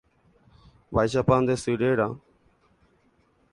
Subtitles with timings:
[0.91, 2.07] Mba'éichapa nde sy réra.